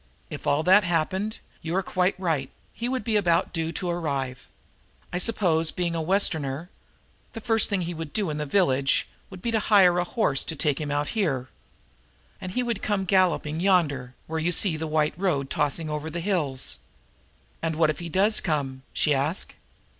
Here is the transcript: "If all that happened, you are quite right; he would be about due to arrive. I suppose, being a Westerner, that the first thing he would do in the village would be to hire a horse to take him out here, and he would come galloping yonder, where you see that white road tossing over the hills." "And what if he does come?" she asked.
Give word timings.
"If 0.31 0.47
all 0.47 0.63
that 0.63 0.83
happened, 0.83 1.37
you 1.61 1.75
are 1.75 1.83
quite 1.83 2.19
right; 2.19 2.49
he 2.73 2.89
would 2.89 3.03
be 3.03 3.15
about 3.17 3.53
due 3.53 3.71
to 3.73 3.89
arrive. 3.91 4.47
I 5.13 5.19
suppose, 5.19 5.69
being 5.69 5.93
a 5.93 6.01
Westerner, 6.01 6.71
that 7.33 7.39
the 7.39 7.45
first 7.45 7.69
thing 7.69 7.81
he 7.81 7.93
would 7.93 8.11
do 8.11 8.31
in 8.31 8.37
the 8.37 8.47
village 8.47 9.07
would 9.29 9.43
be 9.43 9.51
to 9.51 9.59
hire 9.59 9.99
a 9.99 10.03
horse 10.03 10.43
to 10.45 10.55
take 10.55 10.81
him 10.81 10.89
out 10.89 11.09
here, 11.09 11.49
and 12.41 12.53
he 12.53 12.63
would 12.63 12.81
come 12.81 13.05
galloping 13.05 13.59
yonder, 13.59 14.15
where 14.25 14.39
you 14.39 14.51
see 14.51 14.75
that 14.75 14.87
white 14.87 15.13
road 15.19 15.51
tossing 15.51 15.87
over 15.87 16.09
the 16.09 16.19
hills." 16.19 16.79
"And 17.61 17.75
what 17.75 17.91
if 17.91 17.99
he 17.99 18.09
does 18.09 18.39
come?" 18.39 18.81
she 18.93 19.13
asked. 19.13 19.53